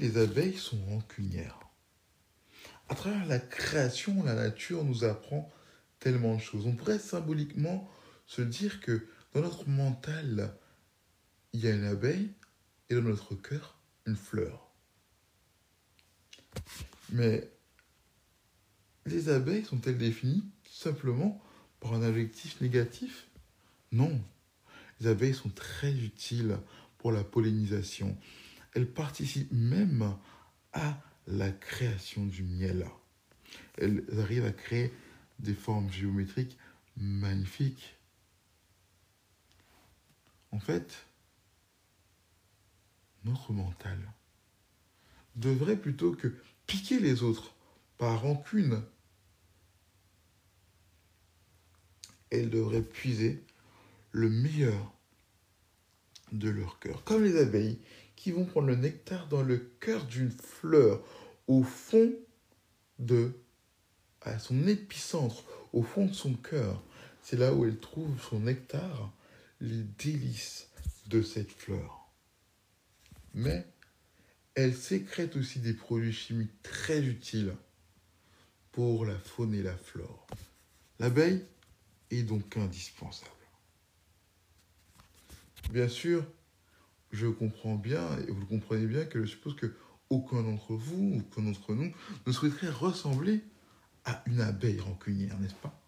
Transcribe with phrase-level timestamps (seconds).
[0.00, 1.58] les abeilles sont rancunières.
[2.88, 5.52] À travers la création, la nature nous apprend
[6.00, 6.66] tellement de choses.
[6.66, 7.88] On pourrait symboliquement
[8.26, 10.56] se dire que dans notre mental,
[11.52, 12.32] il y a une abeille
[12.88, 14.72] et dans notre cœur, une fleur.
[17.10, 17.48] Mais
[19.06, 21.40] les abeilles sont-elles définies simplement
[21.78, 23.28] par un adjectif négatif?
[23.92, 24.20] Non.
[25.00, 26.58] Les abeilles sont très utiles
[26.98, 28.16] pour la pollinisation.
[28.74, 30.16] Elles participent même
[30.72, 32.86] à la création du miel.
[33.78, 34.92] Elles arrivent à créer
[35.38, 36.58] des formes géométriques
[36.96, 37.96] magnifiques.
[40.52, 41.06] En fait,
[43.24, 43.98] notre mental
[45.36, 46.34] devrait plutôt que
[46.66, 47.54] piquer les autres
[47.98, 48.82] par rancune,
[52.30, 53.44] elle devrait puiser
[54.12, 54.92] le meilleur
[56.32, 57.78] de leur cœur, comme les abeilles
[58.16, 61.02] qui vont prendre le nectar dans le cœur d'une fleur,
[61.46, 62.12] au fond
[62.98, 63.32] de
[64.22, 66.82] à son épicentre, au fond de son cœur.
[67.22, 69.12] C'est là où elle trouve son nectar,
[69.60, 70.68] les délices
[71.06, 72.10] de cette fleur.
[73.34, 73.66] Mais
[74.54, 77.54] elle sécrète aussi des produits chimiques très utiles
[78.72, 80.26] pour la faune et la flore.
[80.98, 81.44] L'abeille
[82.10, 83.30] est donc indispensable.
[85.70, 86.26] Bien sûr,
[87.12, 89.76] je comprends bien, et vous le comprenez bien, que je suppose que
[90.08, 91.94] aucun d'entre vous, aucun d'entre nous,
[92.26, 93.44] ne souhaiterait ressembler
[94.04, 95.80] à une abeille rancunière, n'est-ce pas?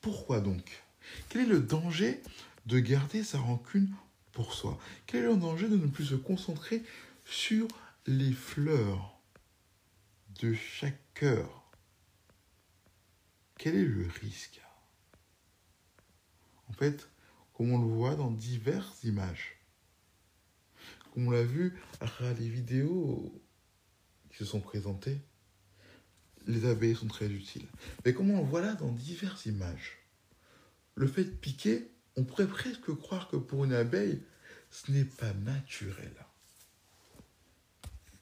[0.00, 0.82] Pourquoi donc?
[1.28, 2.22] Quel est le danger
[2.64, 3.92] de garder sa rancune
[4.32, 4.78] pour soi?
[5.06, 6.82] Quel est le danger de ne plus se concentrer
[7.26, 7.68] sur
[8.06, 9.20] les fleurs
[10.40, 11.70] de chaque cœur?
[13.58, 14.62] Quel est le risque?
[16.70, 17.10] En fait,
[17.54, 19.56] comme on le voit dans diverses images,
[21.12, 22.06] comme on l'a vu à
[22.38, 23.42] les vidéos
[24.30, 25.20] qui se sont présentées,
[26.46, 27.66] les abeilles sont très utiles.
[28.04, 29.98] Mais comme on le voit là dans diverses images,
[30.94, 34.22] le fait de piquer, on pourrait presque croire que pour une abeille,
[34.70, 36.14] ce n'est pas naturel.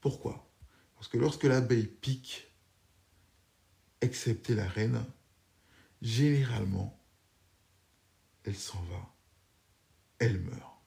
[0.00, 0.50] Pourquoi?
[0.94, 2.48] Parce que lorsque l'abeille pique,
[4.00, 5.04] excepté la reine,
[6.02, 6.98] généralement,
[8.44, 9.14] elle s'en va,
[10.20, 10.78] elle meurt.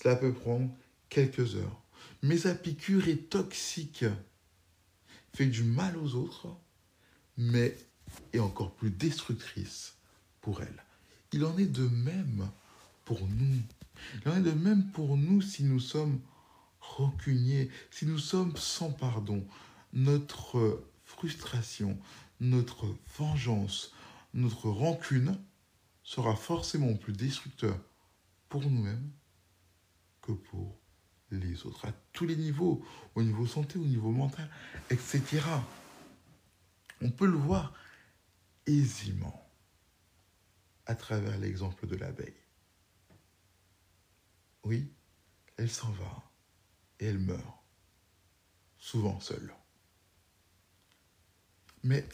[0.00, 0.70] Cela peut prendre
[1.08, 1.82] quelques heures,
[2.22, 4.04] mais sa piqûre est toxique,
[5.34, 6.48] fait du mal aux autres,
[7.36, 7.76] mais
[8.32, 9.96] est encore plus destructrice
[10.40, 10.82] pour elle.
[11.32, 12.48] Il en est de même
[13.04, 13.62] pour nous.
[14.24, 16.20] Il en est de même pour nous si nous sommes
[16.80, 19.46] rancuniers, si nous sommes sans pardon.
[19.92, 21.98] Notre frustration,
[22.40, 23.92] notre vengeance,
[24.34, 25.38] notre rancune
[26.02, 27.78] sera forcément plus destructeur
[28.48, 29.10] pour nous-mêmes
[30.20, 30.78] que pour
[31.30, 34.50] les autres, à tous les niveaux, au niveau santé, au niveau mental,
[34.90, 35.40] etc.
[37.00, 37.72] On peut le voir
[38.66, 39.50] aisément
[40.86, 42.36] à travers l'exemple de l'abeille.
[44.64, 44.92] Oui,
[45.56, 46.30] elle s'en va
[47.00, 47.58] et elle meurt,
[48.78, 49.54] souvent seule.
[51.82, 52.06] Mais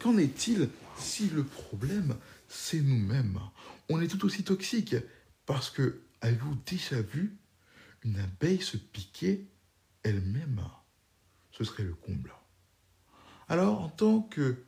[0.00, 2.16] qu'en est-il si le problème,
[2.48, 3.40] c'est nous-mêmes
[3.88, 4.96] On est tout aussi toxique
[5.46, 7.36] parce que, avez-vous déjà vu
[8.02, 9.46] une abeille se piquer
[10.02, 10.62] elle-même?
[11.52, 12.32] Ce serait le comble.
[13.48, 14.64] Alors, en tant que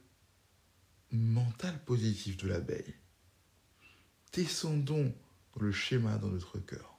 [1.10, 2.94] mental positif de l'abeille,
[4.32, 5.14] descendons
[5.54, 6.96] dans le schéma dans notre cœur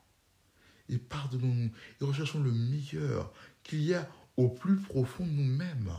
[0.89, 1.71] et pardonnons-nous
[2.01, 3.33] et recherchons le meilleur
[3.63, 5.91] qu'il y a au plus profond de nous-mêmes.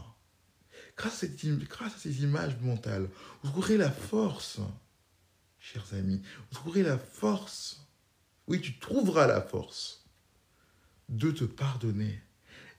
[0.98, 3.08] Grâce, à, ces images mentales,
[3.42, 4.58] vous trouverez la force,
[5.60, 6.20] chers amis,
[6.50, 7.86] vous trouverez la force,
[8.48, 10.04] oui, tu trouveras la force
[11.08, 12.20] de te pardonner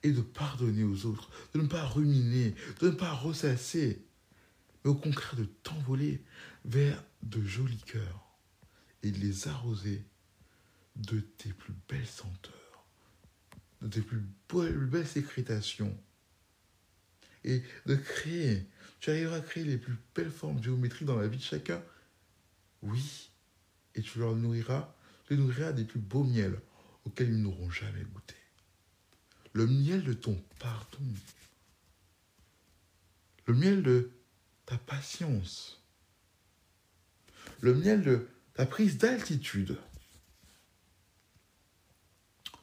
[0.04, 4.06] et de pardonner aux autres, de ne pas ruminer, de ne pas ressasser,
[4.84, 6.22] mais au contraire de t'envoler
[6.66, 8.36] vers de jolis cœurs
[9.02, 10.06] et de les arroser
[10.98, 12.86] de tes plus belles senteurs,
[13.82, 14.22] de tes plus
[14.88, 15.98] belles sécrétations,
[17.50, 18.66] et de créer,
[19.00, 21.82] tu arriveras à créer les plus belles formes géométriques dans la vie de chacun.
[22.82, 23.32] Oui,
[23.96, 24.94] et tu leur nourriras,
[25.30, 26.60] les nourriras des plus beaux miels
[27.06, 28.36] auxquels ils n'auront jamais goûté.
[29.54, 31.04] Le miel de ton pardon,
[33.46, 34.12] le miel de
[34.66, 35.82] ta patience,
[37.62, 39.78] le miel de ta prise d'altitude,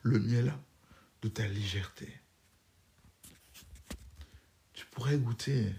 [0.02, 0.54] le miel
[1.22, 2.20] de ta légèreté.
[5.14, 5.72] Goûter,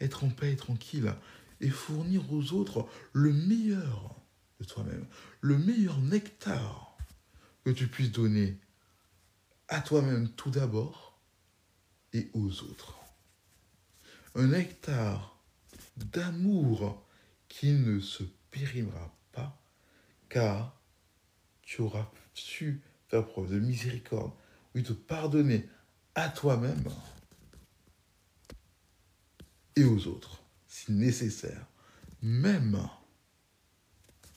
[0.00, 1.14] être en paix et tranquille
[1.60, 4.16] et fournir aux autres le meilleur
[4.60, 5.06] de toi-même,
[5.40, 6.96] le meilleur nectar
[7.64, 8.58] que tu puisses donner
[9.68, 11.18] à toi-même tout d'abord
[12.12, 12.98] et aux autres.
[14.34, 15.38] Un nectar
[15.96, 17.06] d'amour
[17.48, 19.62] qui ne se périmera pas,
[20.28, 20.80] car
[21.62, 24.32] tu auras su faire preuve de miséricorde,
[24.74, 25.68] oui, te pardonner
[26.14, 26.84] à toi-même
[29.76, 31.66] et aux autres, si nécessaire,
[32.22, 32.88] même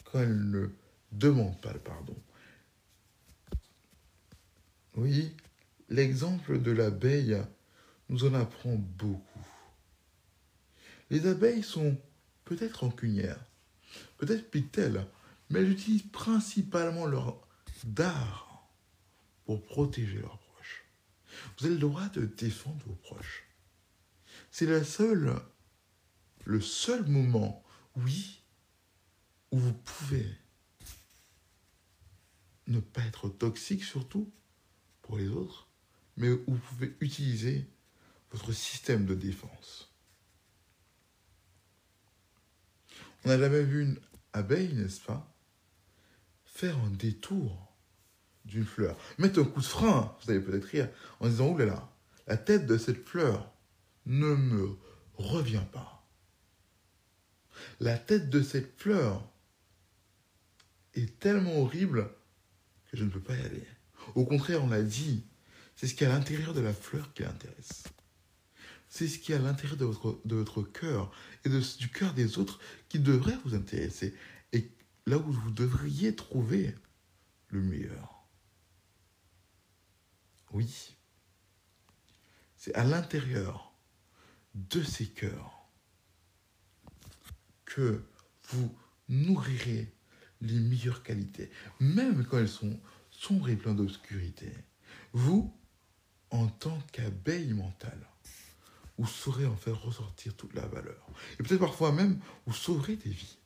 [0.03, 0.69] quand elles ne
[1.11, 2.15] demandent pas le pardon.
[4.95, 5.35] Oui,
[5.89, 7.37] l'exemple de l'abeille
[8.09, 9.45] nous en apprend beaucoup.
[11.09, 11.97] Les abeilles sont
[12.45, 13.43] peut-être rancunières,
[14.17, 15.05] peut-être piquent-elles,
[15.49, 17.45] mais elles utilisent principalement leur
[17.83, 18.67] dard
[19.45, 20.85] pour protéger leurs proches.
[21.57, 23.44] Vous avez le droit de défendre vos proches.
[24.57, 25.35] C'est la seule,
[26.45, 27.61] le seul moment,
[27.97, 28.41] oui,
[29.51, 30.25] où vous pouvez
[32.67, 34.31] ne pas être toxique surtout
[35.01, 35.67] pour les autres,
[36.15, 37.69] mais où vous pouvez utiliser
[38.31, 39.93] votre système de défense.
[43.25, 43.99] On n'a jamais vu une
[44.31, 45.35] abeille, n'est-ce pas,
[46.45, 47.75] faire un détour
[48.45, 48.97] d'une fleur.
[49.17, 51.93] Mettre un coup de frein, vous allez peut-être rire, en disant, oh là là,
[52.27, 53.51] la tête de cette fleur
[54.05, 54.77] ne me
[55.15, 56.07] revient pas.
[57.79, 59.27] La tête de cette fleur
[60.93, 62.09] est tellement horrible
[62.89, 63.67] que je ne peux pas y aller.
[64.13, 65.25] Au contraire, on l'a dit,
[65.75, 67.83] c'est ce qui est à l'intérieur de la fleur qui l'intéresse.
[68.87, 71.11] C'est ce qui est à l'intérieur de votre, cœur
[71.43, 74.15] et du cœur des autres qui devrait vous intéresser.
[74.53, 74.71] Et
[75.05, 76.73] là où vous devriez trouver
[77.49, 78.25] le meilleur.
[80.51, 80.95] Oui,
[82.55, 83.64] c'est à l'intérieur
[84.55, 85.67] de ces cœurs
[87.65, 88.03] que
[88.49, 88.75] vous
[89.09, 89.93] nourrirez
[90.41, 92.79] les meilleures qualités, même quand elles sont
[93.11, 94.51] sombres et pleines d'obscurité.
[95.13, 95.53] Vous,
[96.31, 98.07] en tant qu'abeille mentale,
[98.97, 101.05] vous saurez en faire ressortir toute la valeur.
[101.33, 103.37] Et peut-être parfois même, vous sauverez des vies.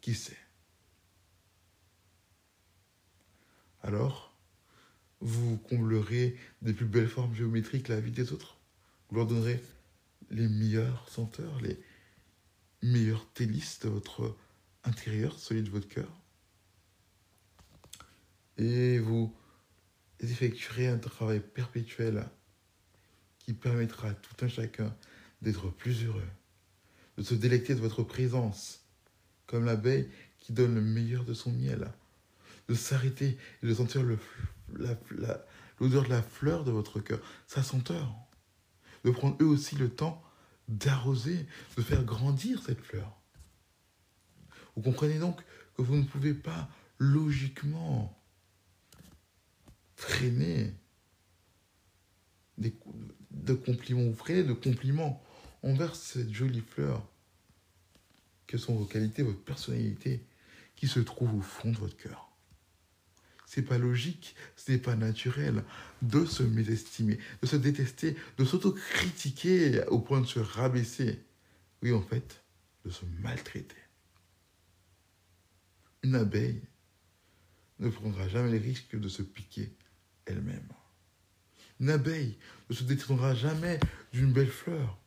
[0.00, 0.36] Qui sait?
[3.82, 4.36] Alors,
[5.20, 8.57] vous comblerez des plus belles formes géométriques la vie des autres?
[9.08, 9.62] Vous leur donnerez
[10.30, 11.78] les meilleurs senteurs, les
[12.82, 14.36] meilleurs délices de votre
[14.84, 16.10] intérieur, celui de votre cœur.
[18.58, 19.34] Et vous
[20.20, 22.26] effectuerez un travail perpétuel
[23.38, 24.94] qui permettra à tout un chacun
[25.40, 26.28] d'être plus heureux,
[27.16, 28.84] de se délecter de votre présence,
[29.46, 31.90] comme l'abeille qui donne le meilleur de son miel,
[32.68, 34.98] de s'arrêter et de sentir l'odeur
[36.04, 38.27] de la fleur de votre cœur, sa senteur,
[39.10, 40.22] prendre eux aussi le temps
[40.68, 41.46] d'arroser,
[41.76, 43.18] de faire grandir cette fleur.
[44.76, 45.40] Vous comprenez donc
[45.74, 46.68] que vous ne pouvez pas
[46.98, 48.14] logiquement
[49.96, 50.72] freiner
[52.58, 55.22] de compliments, vous freiner de compliments
[55.62, 57.06] envers cette jolie fleur
[58.46, 60.24] que sont vos qualités, votre personnalité
[60.76, 62.27] qui se trouve au fond de votre cœur.
[63.48, 65.64] C'est pas logique, ce n'est pas naturel
[66.02, 71.24] de se mésestimer, de se détester, de s'autocritiquer au point de se rabaisser.
[71.82, 72.44] Oui, en fait,
[72.84, 73.74] de se maltraiter.
[76.02, 76.60] Une abeille
[77.78, 79.74] ne prendra jamais le risque de se piquer
[80.26, 80.68] elle-même.
[81.80, 82.36] Une abeille
[82.68, 83.80] ne se détournera jamais
[84.12, 84.98] d'une belle fleur,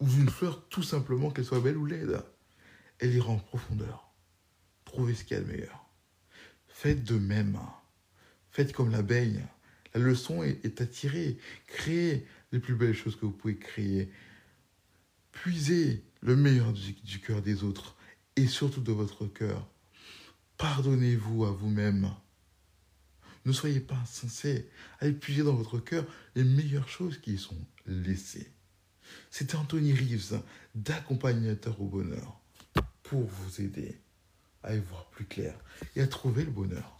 [0.00, 2.22] ou d'une fleur tout simplement qu'elle soit belle ou laide.
[2.98, 4.10] Elle ira en profondeur,
[4.86, 5.87] trouver ce qu'il y a de meilleur.
[6.80, 7.58] Faites de même.
[8.52, 9.42] Faites comme l'abeille.
[9.94, 11.36] La leçon est, à tirer.
[11.66, 14.12] Créez les plus belles choses que vous pouvez créer.
[15.32, 17.96] Puisez le meilleur du cœur des autres
[18.36, 19.68] et surtout de votre cœur
[20.56, 22.14] Pardonnez-vous à vous-même.
[23.44, 24.70] Ne soyez pas insensé
[25.00, 26.06] à épuiser dans votre cœur
[26.36, 28.52] les meilleures choses qui y sont laissées.
[29.32, 30.40] C'était Anthony Reeves,
[30.76, 32.40] d'accompagnateur au bonheur,
[33.02, 34.00] pour vous aider
[34.62, 35.54] à y voir plus clair
[35.96, 36.97] et à trouver le bonheur.